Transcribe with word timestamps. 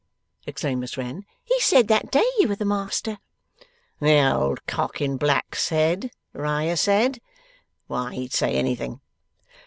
exclaimed 0.47 0.81
Miss 0.81 0.97
Wren. 0.97 1.27
'He 1.43 1.59
said, 1.59 1.87
that 1.87 2.09
day, 2.09 2.25
you 2.39 2.47
were 2.47 2.55
the 2.55 2.65
master!' 2.65 3.19
'The 3.99 4.31
old 4.31 4.65
cock 4.65 4.99
in 4.99 5.15
black 5.15 5.55
said? 5.55 6.09
Riah 6.33 6.75
said? 6.75 7.19
Why, 7.85 8.11
he'd 8.15 8.33
say 8.33 8.55
anything. 8.55 9.01